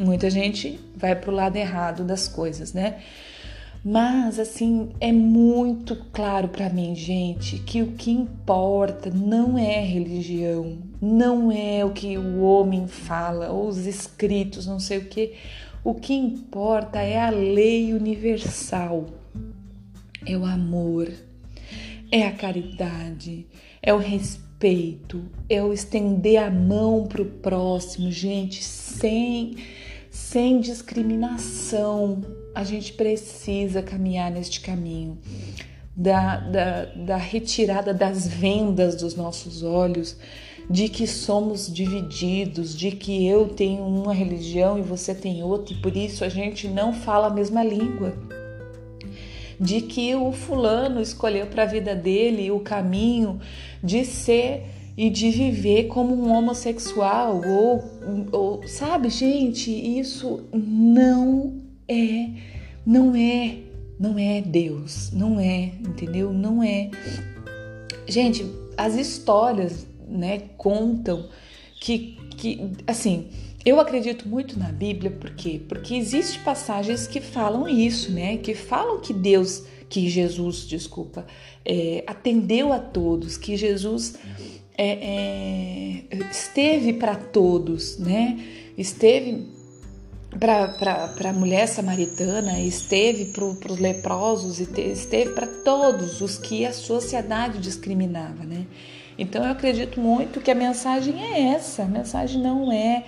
muita 0.00 0.30
gente 0.30 0.80
vai 0.96 1.14
pro 1.14 1.30
lado 1.30 1.56
errado 1.56 2.04
das 2.04 2.26
coisas, 2.26 2.72
né? 2.72 2.96
Mas 3.84 4.38
assim, 4.38 4.88
é 4.98 5.12
muito 5.12 5.94
claro 6.10 6.48
para 6.48 6.70
mim, 6.70 6.94
gente, 6.94 7.58
que 7.58 7.82
o 7.82 7.92
que 7.92 8.10
importa 8.10 9.10
não 9.10 9.58
é 9.58 9.84
religião, 9.84 10.78
não 11.00 11.52
é 11.52 11.84
o 11.84 11.90
que 11.90 12.16
o 12.16 12.40
homem 12.40 12.88
fala, 12.88 13.50
ou 13.50 13.68
os 13.68 13.86
escritos, 13.86 14.66
não 14.66 14.80
sei 14.80 14.98
o 14.98 15.04
que. 15.04 15.34
O 15.84 15.92
que 15.92 16.14
importa 16.14 16.98
é 16.98 17.20
a 17.20 17.28
lei 17.28 17.92
universal. 17.92 19.04
É 20.26 20.34
o 20.34 20.46
amor, 20.46 21.12
é 22.14 22.28
a 22.28 22.30
caridade, 22.30 23.44
é 23.82 23.92
o 23.92 23.98
respeito, 23.98 25.24
é 25.48 25.60
o 25.60 25.72
estender 25.72 26.40
a 26.40 26.48
mão 26.48 27.08
para 27.08 27.20
o 27.20 27.24
próximo, 27.24 28.08
gente, 28.12 28.62
sem, 28.62 29.56
sem 30.12 30.60
discriminação. 30.60 32.22
A 32.54 32.62
gente 32.62 32.92
precisa 32.92 33.82
caminhar 33.82 34.30
neste 34.30 34.60
caminho 34.60 35.18
da, 35.96 36.36
da, 36.36 36.84
da 36.84 37.16
retirada 37.16 37.92
das 37.92 38.28
vendas 38.28 38.94
dos 38.94 39.16
nossos 39.16 39.64
olhos, 39.64 40.16
de 40.70 40.88
que 40.88 41.08
somos 41.08 41.66
divididos, 41.66 42.76
de 42.76 42.92
que 42.92 43.26
eu 43.26 43.48
tenho 43.48 43.84
uma 43.84 44.14
religião 44.14 44.78
e 44.78 44.82
você 44.82 45.16
tem 45.16 45.42
outra, 45.42 45.74
e 45.74 45.78
por 45.78 45.96
isso 45.96 46.24
a 46.24 46.28
gente 46.28 46.68
não 46.68 46.92
fala 46.92 47.26
a 47.26 47.30
mesma 47.30 47.64
língua 47.64 48.16
de 49.60 49.80
que 49.80 50.14
o 50.14 50.32
fulano 50.32 51.00
escolheu 51.00 51.46
para 51.46 51.62
a 51.62 51.66
vida 51.66 51.94
dele 51.94 52.50
o 52.50 52.60
caminho 52.60 53.40
de 53.82 54.04
ser 54.04 54.62
e 54.96 55.10
de 55.10 55.30
viver 55.30 55.84
como 55.84 56.14
um 56.14 56.32
homossexual 56.32 57.40
ou, 57.44 57.84
ou 58.30 58.68
sabe, 58.68 59.08
gente, 59.10 59.70
isso 59.70 60.44
não 60.52 61.60
é, 61.88 62.28
não 62.86 63.14
é, 63.14 63.56
não 63.98 64.18
é 64.18 64.40
Deus, 64.40 65.10
não 65.12 65.40
é, 65.40 65.72
entendeu? 65.80 66.32
Não 66.32 66.62
é. 66.62 66.90
Gente, 68.06 68.46
as 68.76 68.94
histórias, 68.94 69.86
né, 70.06 70.42
contam 70.56 71.28
que, 71.80 72.16
que 72.36 72.72
assim, 72.86 73.28
eu 73.64 73.80
acredito 73.80 74.28
muito 74.28 74.58
na 74.58 74.70
Bíblia, 74.70 75.10
por 75.10 75.30
quê? 75.30 75.60
Porque 75.66 75.94
existem 75.94 76.40
passagens 76.42 77.06
que 77.06 77.20
falam 77.20 77.66
isso, 77.66 78.12
né? 78.12 78.36
Que 78.36 78.54
falam 78.54 79.00
que 79.00 79.12
Deus, 79.14 79.64
que 79.88 80.08
Jesus, 80.08 80.66
desculpa, 80.66 81.26
é, 81.64 82.04
atendeu 82.06 82.72
a 82.72 82.78
todos, 82.78 83.38
que 83.38 83.56
Jesus 83.56 84.16
é, 84.76 86.04
é, 86.10 86.30
esteve 86.30 86.92
para 86.92 87.16
todos, 87.16 87.98
né? 87.98 88.38
Esteve 88.76 89.48
para 90.38 91.30
a 91.30 91.32
mulher 91.32 91.66
samaritana, 91.66 92.60
esteve 92.60 93.26
para 93.26 93.44
os 93.44 93.78
leprosos, 93.78 94.58
esteve 94.60 95.30
para 95.32 95.46
todos 95.46 96.20
os 96.20 96.36
que 96.36 96.66
a 96.66 96.72
sociedade 96.72 97.58
discriminava, 97.60 98.44
né? 98.44 98.66
Então 99.16 99.44
eu 99.44 99.52
acredito 99.52 100.00
muito 100.00 100.40
que 100.40 100.50
a 100.50 100.54
mensagem 100.54 101.22
é 101.22 101.54
essa, 101.54 101.84
a 101.84 101.86
mensagem 101.86 102.42
não 102.42 102.72
é 102.72 103.04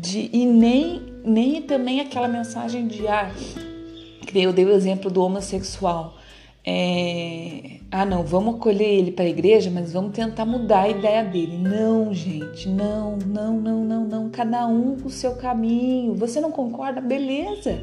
de 0.00 0.30
e 0.32 0.46
nem 0.46 1.02
nem 1.24 1.60
também 1.62 2.00
aquela 2.00 2.26
mensagem 2.26 2.86
de 2.86 3.06
ah, 3.06 3.30
eu 4.34 4.52
dei 4.52 4.64
o 4.64 4.70
exemplo 4.70 5.10
do 5.10 5.22
homossexual. 5.22 6.16
É, 6.64 7.80
ah, 7.90 8.04
não, 8.04 8.22
vamos 8.22 8.56
acolher 8.56 8.88
ele 8.88 9.10
para 9.12 9.24
a 9.24 9.28
igreja, 9.28 9.70
mas 9.70 9.92
vamos 9.92 10.12
tentar 10.12 10.44
mudar 10.44 10.82
a 10.82 10.88
ideia 10.88 11.24
dele. 11.24 11.58
Não, 11.58 12.12
gente, 12.14 12.68
não, 12.68 13.16
não, 13.16 13.58
não, 13.58 13.84
não, 13.84 14.04
não. 14.04 14.30
Cada 14.30 14.66
um 14.66 14.96
com 14.98 15.08
o 15.08 15.10
seu 15.10 15.36
caminho. 15.36 16.14
Você 16.14 16.40
não 16.40 16.50
concorda? 16.50 17.00
Beleza 17.00 17.80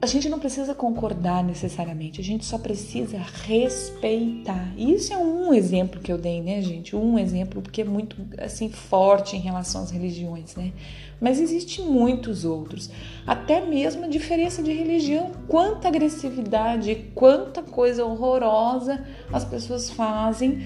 a 0.00 0.06
gente 0.06 0.28
não 0.28 0.38
precisa 0.38 0.74
concordar 0.74 1.42
necessariamente, 1.42 2.20
a 2.20 2.24
gente 2.24 2.44
só 2.44 2.58
precisa 2.58 3.18
respeitar. 3.18 4.72
Isso 4.76 5.12
é 5.12 5.18
um 5.18 5.54
exemplo 5.54 6.00
que 6.00 6.12
eu 6.12 6.18
dei, 6.18 6.42
né, 6.42 6.60
gente? 6.60 6.94
Um 6.94 7.18
exemplo 7.18 7.62
porque 7.62 7.80
é 7.80 7.84
muito 7.84 8.16
assim 8.38 8.68
forte 8.68 9.36
em 9.36 9.40
relação 9.40 9.82
às 9.82 9.90
religiões, 9.90 10.54
né? 10.54 10.72
Mas 11.20 11.40
existe 11.40 11.80
muitos 11.80 12.44
outros. 12.44 12.90
Até 13.26 13.64
mesmo 13.64 14.04
a 14.04 14.08
diferença 14.08 14.62
de 14.62 14.72
religião, 14.72 15.32
quanta 15.48 15.88
agressividade, 15.88 17.06
quanta 17.14 17.62
coisa 17.62 18.04
horrorosa 18.04 19.02
as 19.32 19.44
pessoas 19.44 19.88
fazem 19.88 20.62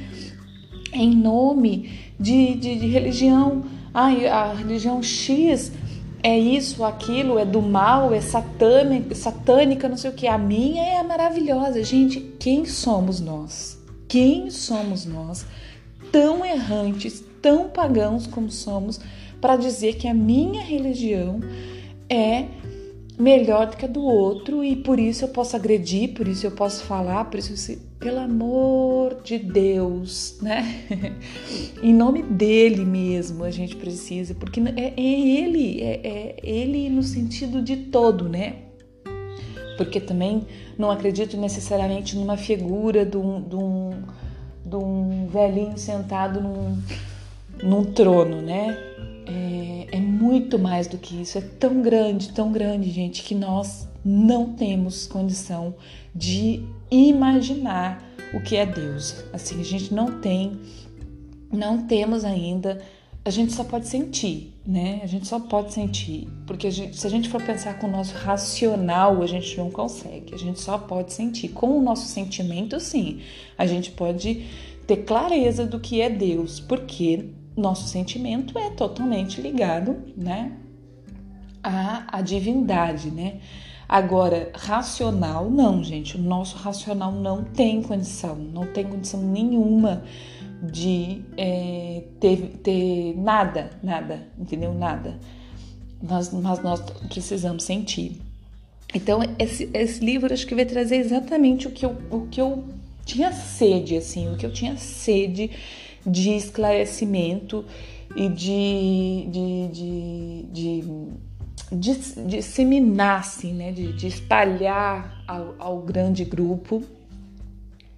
em 0.92 1.14
nome 1.14 2.12
de, 2.18 2.54
de, 2.54 2.74
de 2.74 2.86
religião. 2.86 3.62
Ah, 3.94 4.08
a 4.08 4.52
religião 4.54 5.02
X 5.02 5.72
é 6.22 6.38
isso, 6.38 6.84
aquilo, 6.84 7.38
é 7.38 7.44
do 7.44 7.62
mal, 7.62 8.12
é 8.12 8.20
satânica, 8.20 9.14
satânica, 9.14 9.88
não 9.88 9.96
sei 9.96 10.10
o 10.10 10.14
que. 10.14 10.26
A 10.26 10.36
minha 10.36 10.82
é 10.82 11.02
maravilhosa. 11.02 11.82
Gente, 11.82 12.20
quem 12.38 12.66
somos 12.66 13.20
nós? 13.20 13.78
Quem 14.06 14.50
somos 14.50 15.06
nós, 15.06 15.46
tão 16.10 16.44
errantes, 16.44 17.24
tão 17.40 17.68
pagãos 17.68 18.26
como 18.26 18.50
somos, 18.50 19.00
para 19.40 19.56
dizer 19.56 19.94
que 19.94 20.08
a 20.08 20.14
minha 20.14 20.62
religião 20.62 21.40
é 22.08 22.46
melhor 23.18 23.68
do 23.68 23.76
que 23.76 23.84
a 23.84 23.88
do 23.88 24.02
outro 24.02 24.64
e 24.64 24.76
por 24.76 24.98
isso 24.98 25.24
eu 25.24 25.28
posso 25.28 25.54
agredir, 25.54 26.12
por 26.14 26.26
isso 26.26 26.46
eu 26.46 26.50
posso 26.50 26.82
falar, 26.84 27.26
por 27.26 27.38
isso, 27.38 27.78
pelo 28.00 28.18
amor 28.18 29.20
de 29.22 29.38
Deus, 29.38 30.38
né? 30.40 30.84
em 31.82 31.94
nome 31.94 32.22
dele 32.22 32.84
mesmo 32.84 33.44
a 33.44 33.50
gente 33.50 33.76
precisa, 33.76 34.34
porque 34.34 34.58
é, 34.58 34.94
é 34.96 35.00
ele, 35.00 35.82
é, 35.82 36.00
é 36.02 36.36
ele 36.42 36.88
no 36.88 37.02
sentido 37.02 37.60
de 37.60 37.76
todo, 37.76 38.28
né? 38.28 38.56
Porque 39.76 40.00
também 40.00 40.46
não 40.78 40.90
acredito 40.90 41.36
necessariamente 41.36 42.16
numa 42.16 42.38
figura 42.38 43.04
de 43.04 43.18
um, 43.18 43.42
de 43.42 43.56
um, 43.56 43.90
de 44.64 44.76
um 44.76 45.26
velhinho 45.28 45.76
sentado 45.76 46.40
num, 46.40 46.78
num 47.62 47.84
trono, 47.84 48.40
né? 48.40 48.90
é, 49.30 49.96
é 49.96 50.00
muito 50.00 50.58
mais 50.58 50.86
do 50.86 50.98
que 50.98 51.22
isso, 51.22 51.38
é 51.38 51.40
tão 51.40 51.80
grande, 51.80 52.32
tão 52.32 52.50
grande, 52.50 52.90
gente, 52.90 53.22
que 53.22 53.34
nós 53.34 53.88
não 54.04 54.52
temos 54.54 55.06
condição 55.06 55.70
de 55.70 55.76
imaginar 56.90 58.02
o 58.34 58.40
que 58.40 58.56
é 58.56 58.66
Deus. 58.66 59.24
Assim, 59.32 59.60
a 59.60 59.64
gente 59.64 59.92
não 59.92 60.20
tem, 60.20 60.60
não 61.52 61.86
temos 61.86 62.24
ainda, 62.24 62.80
a 63.24 63.30
gente 63.30 63.52
só 63.52 63.64
pode 63.64 63.86
sentir, 63.86 64.54
né? 64.66 65.00
A 65.02 65.06
gente 65.06 65.26
só 65.26 65.38
pode 65.38 65.74
sentir, 65.74 66.26
porque 66.46 66.68
a 66.68 66.70
gente, 66.70 66.96
se 66.96 67.06
a 67.06 67.10
gente 67.10 67.28
for 67.28 67.42
pensar 67.42 67.78
com 67.78 67.86
o 67.86 67.90
nosso 67.90 68.14
racional, 68.14 69.22
a 69.22 69.26
gente 69.26 69.56
não 69.58 69.70
consegue, 69.70 70.34
a 70.34 70.38
gente 70.38 70.58
só 70.58 70.78
pode 70.78 71.12
sentir. 71.12 71.48
Com 71.48 71.78
o 71.78 71.82
nosso 71.82 72.06
sentimento, 72.06 72.80
sim, 72.80 73.20
a 73.58 73.66
gente 73.66 73.90
pode 73.90 74.46
ter 74.86 75.04
clareza 75.04 75.66
do 75.66 75.78
que 75.78 76.00
é 76.00 76.08
Deus, 76.08 76.60
porque 76.60 77.26
nosso 77.56 77.88
sentimento 77.88 78.58
é 78.58 78.70
totalmente 78.70 79.40
ligado, 79.40 79.96
né, 80.16 80.52
à, 81.62 82.18
à 82.18 82.22
divindade, 82.22 83.10
né? 83.10 83.40
Agora, 83.92 84.52
racional, 84.54 85.50
não, 85.50 85.82
gente. 85.82 86.16
O 86.16 86.20
nosso 86.20 86.56
racional 86.56 87.10
não 87.10 87.42
tem 87.42 87.82
condição, 87.82 88.36
não 88.36 88.64
tem 88.64 88.84
condição 88.84 89.20
nenhuma 89.20 90.04
de 90.62 91.22
é, 91.36 92.04
ter, 92.20 92.60
ter 92.62 93.18
nada, 93.18 93.70
nada, 93.82 94.28
entendeu? 94.38 94.72
Nada. 94.72 95.18
Mas, 96.00 96.32
mas 96.32 96.62
nós 96.62 96.80
precisamos 97.08 97.64
sentir. 97.64 98.22
Então, 98.94 99.22
esse, 99.36 99.68
esse 99.74 100.04
livro 100.04 100.32
acho 100.32 100.46
que 100.46 100.54
vai 100.54 100.64
trazer 100.64 100.98
exatamente 100.98 101.66
o 101.66 101.72
que 101.72 101.84
eu, 101.84 101.96
o 102.12 102.28
que 102.28 102.40
eu 102.40 102.62
tinha 103.04 103.32
sede, 103.32 103.96
assim, 103.96 104.32
o 104.32 104.36
que 104.36 104.46
eu 104.46 104.52
tinha 104.52 104.76
sede 104.76 105.50
de 106.06 106.30
esclarecimento 106.30 107.64
e 108.14 108.28
de, 108.28 109.26
de, 109.32 109.68
de, 109.72 110.42
de, 110.52 110.84
de 111.72 111.94
disseminar, 112.26 113.20
assim, 113.20 113.52
né? 113.52 113.72
de, 113.72 113.92
de 113.92 114.06
espalhar 114.06 115.22
ao, 115.26 115.54
ao 115.58 115.78
grande 115.78 116.24
grupo 116.24 116.82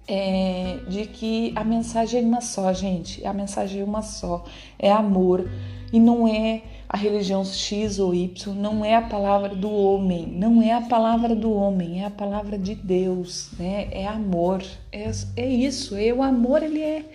é, 0.07 0.79
de 0.87 1.05
que 1.05 1.53
a 1.55 1.63
mensagem 1.63 2.21
é 2.21 2.23
uma 2.23 2.41
só, 2.41 2.73
gente. 2.73 3.25
A 3.25 3.33
mensagem 3.33 3.81
é 3.81 3.83
uma 3.83 4.01
só. 4.01 4.43
É 4.77 4.91
amor. 4.91 5.49
E 5.91 5.99
não 5.99 6.27
é 6.27 6.63
a 6.89 6.97
religião 6.97 7.43
X 7.45 7.99
ou 7.99 8.13
Y, 8.13 8.53
não 8.53 8.83
é 8.83 8.95
a 8.95 9.01
palavra 9.01 9.49
do 9.49 9.71
homem, 9.71 10.27
não 10.27 10.61
é 10.61 10.73
a 10.73 10.81
palavra 10.81 11.35
do 11.35 11.51
homem, 11.51 12.01
é 12.01 12.05
a 12.05 12.09
palavra 12.09 12.57
de 12.57 12.75
Deus, 12.75 13.49
né? 13.57 13.87
É 13.91 14.05
amor, 14.05 14.63
é, 14.91 15.09
é 15.37 15.47
isso. 15.47 15.95
É, 15.95 16.13
o 16.13 16.21
amor 16.21 16.61
ele 16.61 16.81
é, 16.81 17.05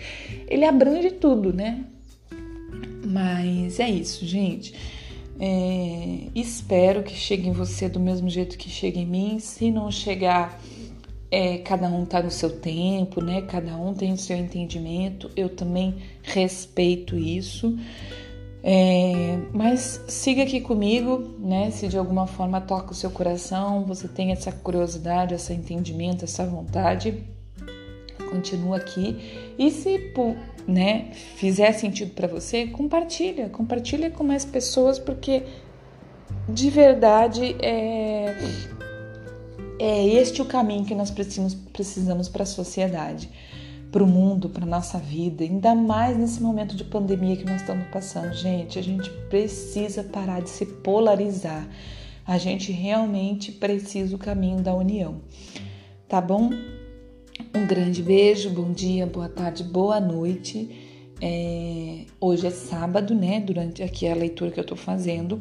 ele 0.49 0.65
abrange 0.65 1.11
tudo, 1.11 1.53
né? 1.53 1.85
Mas 3.05 3.79
é 3.81 3.89
isso, 3.89 4.27
gente. 4.27 4.75
É, 5.41 6.31
espero 6.35 7.03
que 7.03 7.15
chegue 7.15 7.49
em 7.49 7.53
você 7.53 7.89
do 7.89 8.01
mesmo 8.01 8.29
jeito 8.29 8.59
que 8.59 8.69
chega 8.69 8.99
em 8.99 9.07
mim. 9.07 9.39
Se 9.39 9.71
não 9.71 9.91
chegar, 9.91 10.61
é, 11.31 11.59
cada 11.59 11.89
um 11.89 12.03
está 12.03 12.23
no 12.23 12.31
seu 12.31 12.51
tempo, 12.59 13.23
né? 13.23 13.43
Cada 13.43 13.77
um 13.77 13.95
tem 13.95 14.13
o 14.13 14.17
seu 14.17 14.37
entendimento. 14.37 15.31
Eu 15.37 15.49
também 15.49 15.95
respeito 16.23 17.17
isso. 17.17 17.79
É, 18.63 19.39
mas 19.53 20.05
siga 20.09 20.43
aqui 20.43 20.61
comigo, 20.61 21.37
né? 21.39 21.71
Se 21.71 21.87
de 21.87 21.97
alguma 21.97 22.27
forma 22.27 22.61
toca 22.61 22.91
o 22.91 22.95
seu 22.95 23.11
coração, 23.11 23.85
você 23.85 24.09
tem 24.09 24.33
essa 24.33 24.51
curiosidade, 24.51 25.35
esse 25.35 25.53
entendimento, 25.53 26.25
essa 26.25 26.45
vontade, 26.45 27.25
continua 28.31 28.77
aqui. 28.77 29.55
E 29.59 29.71
se 29.71 30.13
né, 30.67 31.11
fizer 31.13 31.73
sentido 31.73 32.13
para 32.15 32.29
você, 32.29 32.67
compartilha, 32.67 33.49
compartilha 33.49 34.11
com 34.11 34.25
mais 34.25 34.45
pessoas, 34.45 34.99
porque 34.99 35.43
de 36.49 36.71
verdade 36.71 37.57
é, 37.61 38.37
é 39.79 40.07
este 40.07 40.43
o 40.43 40.45
caminho 40.45 40.85
que 40.85 40.95
nós 40.95 41.11
precisamos, 41.11 41.55
precisamos 41.55 42.29
para 42.29 42.43
a 42.43 42.47
sociedade 42.47 43.31
para 43.91 44.05
o 44.05 44.07
mundo, 44.07 44.49
para 44.51 44.67
nossa 44.67 44.99
vida, 44.99 45.45
ainda 45.45 45.75
mais 45.75 46.17
nesse 46.17 46.43
momento 46.43 46.77
de 46.77 46.85
pandemia 46.85 47.37
que 47.37 47.45
nós 47.45 47.63
estamos 47.63 47.87
passando. 47.89 48.35
Gente, 48.35 48.79
a 48.79 48.83
gente 48.83 49.11
precisa 49.31 50.03
parar 50.03 50.43
de 50.43 50.51
se 50.51 50.67
polarizar. 50.67 51.67
A 52.27 52.37
gente 52.37 52.71
realmente 52.71 53.51
precisa 53.51 54.15
o 54.15 54.19
caminho 54.19 54.61
da 54.61 54.75
união. 54.75 55.23
Tá 56.07 56.21
bom? 56.21 56.51
Grande 57.69 58.03
beijo, 58.03 58.49
bom 58.49 58.73
dia, 58.73 59.05
boa 59.05 59.29
tarde, 59.29 59.63
boa 59.63 60.01
noite. 60.01 60.71
É, 61.21 62.07
hoje 62.19 62.47
é 62.47 62.51
sábado, 62.51 63.15
né? 63.15 63.41
Durante 63.41 63.83
aqui 63.83 64.09
a 64.09 64.15
leitura 64.15 64.51
que 64.51 64.59
eu 64.59 64.65
tô 64.65 64.75
fazendo. 64.75 65.39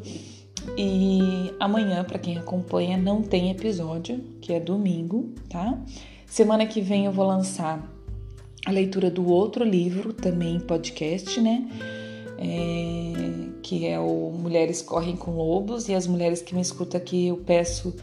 E 0.76 1.50
amanhã, 1.58 2.04
para 2.04 2.18
quem 2.18 2.36
acompanha, 2.36 2.98
não 2.98 3.22
tem 3.22 3.50
episódio, 3.50 4.22
que 4.42 4.52
é 4.52 4.60
domingo, 4.60 5.32
tá? 5.48 5.82
Semana 6.26 6.66
que 6.66 6.82
vem 6.82 7.06
eu 7.06 7.12
vou 7.12 7.26
lançar 7.26 7.90
a 8.66 8.70
leitura 8.70 9.10
do 9.10 9.26
outro 9.26 9.64
livro, 9.64 10.12
também 10.12 10.60
podcast, 10.60 11.40
né? 11.40 11.66
É, 12.36 13.58
que 13.62 13.86
é 13.86 13.98
o 13.98 14.32
Mulheres 14.38 14.82
Correm 14.82 15.16
com 15.16 15.30
Lobos, 15.30 15.88
e 15.88 15.94
as 15.94 16.06
mulheres 16.06 16.42
que 16.42 16.54
me 16.54 16.60
escutam 16.60 17.00
aqui 17.00 17.28
eu 17.28 17.38
peço, 17.38 17.96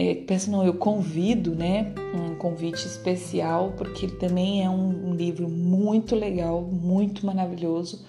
é, 0.00 0.14
peço 0.14 0.48
não, 0.48 0.64
eu 0.64 0.74
convido, 0.74 1.56
né? 1.56 1.92
Um 2.14 2.36
convite 2.36 2.86
especial, 2.86 3.72
porque 3.76 4.06
também 4.06 4.64
é 4.64 4.70
um, 4.70 5.08
um 5.08 5.12
livro 5.12 5.48
muito 5.48 6.14
legal, 6.14 6.62
muito 6.62 7.26
maravilhoso 7.26 8.06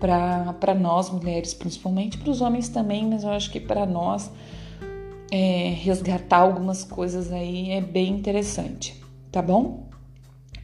para 0.00 0.74
nós 0.74 1.10
mulheres, 1.10 1.54
principalmente 1.54 2.18
para 2.18 2.28
os 2.28 2.40
homens 2.40 2.68
também, 2.68 3.06
mas 3.06 3.22
eu 3.22 3.30
acho 3.30 3.52
que 3.52 3.60
para 3.60 3.86
nós 3.86 4.32
é, 5.30 5.68
resgatar 5.80 6.38
algumas 6.38 6.82
coisas 6.82 7.30
aí 7.30 7.70
é 7.70 7.80
bem 7.80 8.14
interessante, 8.14 9.00
tá 9.30 9.40
bom? 9.40 9.88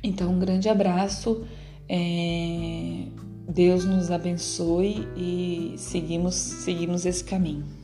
Então, 0.03 0.33
um 0.33 0.41
grande 0.41 0.69
abraço, 0.69 1.47
é... 1.89 3.05
Deus 3.49 3.85
nos 3.85 4.11
abençoe 4.11 5.07
e 5.17 5.75
seguimos, 5.79 6.35
seguimos 6.35 7.07
esse 7.07 7.23
caminho. 7.23 7.78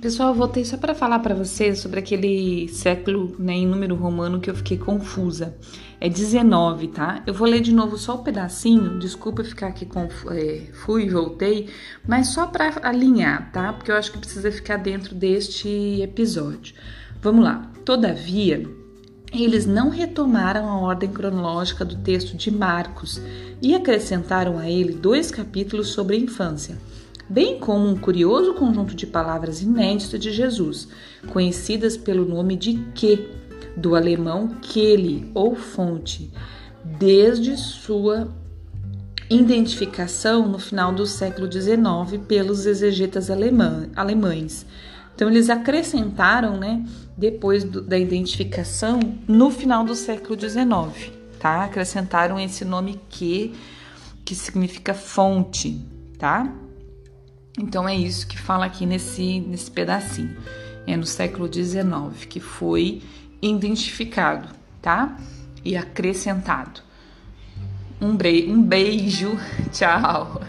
Pessoal, 0.00 0.34
voltei 0.34 0.64
só 0.64 0.76
para 0.76 0.94
falar 0.94 1.20
para 1.20 1.34
vocês 1.34 1.78
sobre 1.78 1.98
aquele 1.98 2.68
século 2.68 3.34
né, 3.38 3.54
em 3.54 3.66
número 3.66 3.94
romano 3.94 4.38
que 4.38 4.50
eu 4.50 4.54
fiquei 4.54 4.76
confusa. 4.76 5.56
É 6.00 6.08
19, 6.08 6.88
tá? 6.88 7.22
Eu 7.26 7.32
vou 7.32 7.48
ler 7.48 7.60
de 7.60 7.72
novo 7.72 7.96
só 7.96 8.16
o 8.16 8.20
um 8.20 8.22
pedacinho, 8.22 8.98
desculpa 8.98 9.42
ficar 9.42 9.68
aqui 9.68 9.86
com 9.86 10.06
é, 10.30 10.66
fui 10.84 11.04
e 11.04 11.10
voltei, 11.10 11.70
mas 12.06 12.28
só 12.28 12.46
para 12.46 12.72
alinhar, 12.82 13.50
tá? 13.52 13.72
Porque 13.72 13.90
eu 13.90 13.96
acho 13.96 14.12
que 14.12 14.18
precisa 14.18 14.52
ficar 14.52 14.76
dentro 14.76 15.14
deste 15.14 15.68
episódio. 16.02 16.74
Vamos 17.22 17.42
lá. 17.42 17.70
Todavia, 17.84 18.68
eles 19.32 19.64
não 19.64 19.88
retomaram 19.88 20.68
a 20.68 20.78
ordem 20.78 21.10
cronológica 21.10 21.84
do 21.84 21.96
texto 21.96 22.36
de 22.36 22.50
Marcos 22.50 23.20
e 23.62 23.74
acrescentaram 23.74 24.58
a 24.58 24.68
ele 24.68 24.92
dois 24.92 25.30
capítulos 25.30 25.88
sobre 25.88 26.16
a 26.16 26.20
infância, 26.20 26.76
bem 27.28 27.58
como 27.58 27.88
um 27.88 27.96
curioso 27.96 28.54
conjunto 28.54 28.94
de 28.94 29.06
palavras 29.06 29.62
inéditas 29.62 30.20
de 30.20 30.30
Jesus, 30.30 30.88
conhecidas 31.28 31.96
pelo 31.96 32.24
nome 32.24 32.56
de 32.56 32.74
que, 32.94 33.28
do 33.76 33.94
alemão 33.94 34.48
Kele 34.60 35.30
ou 35.34 35.54
fonte, 35.54 36.30
desde 36.84 37.56
sua 37.56 38.28
identificação 39.30 40.46
no 40.46 40.58
final 40.58 40.92
do 40.92 41.06
século 41.06 41.50
XIX 41.50 42.22
pelos 42.28 42.66
exegetas 42.66 43.30
alemães. 43.30 44.66
Então 45.14 45.28
eles 45.30 45.48
acrescentaram, 45.48 46.58
né, 46.58 46.84
depois 47.16 47.64
do, 47.64 47.80
da 47.80 47.98
identificação, 47.98 49.00
no 49.26 49.50
final 49.50 49.84
do 49.84 49.94
século 49.94 50.38
XIX, 50.38 51.12
tá? 51.38 51.64
Acrescentaram 51.64 52.38
esse 52.38 52.64
nome 52.64 53.00
que, 53.08 53.54
que 54.24 54.34
significa 54.34 54.92
fonte, 54.92 55.80
tá? 56.18 56.52
Então 57.58 57.88
é 57.88 57.94
isso 57.94 58.26
que 58.26 58.38
fala 58.38 58.66
aqui 58.66 58.84
nesse, 58.84 59.40
nesse 59.40 59.70
pedacinho. 59.70 60.36
É 60.86 60.96
no 60.96 61.06
século 61.06 61.52
XIX 61.52 62.24
que 62.26 62.40
foi 62.40 63.02
identificado, 63.40 64.48
tá? 64.82 65.16
E 65.64 65.76
acrescentado. 65.76 66.80
Um, 68.00 68.16
um 68.52 68.62
beijo, 68.62 69.38
tchau! 69.72 70.40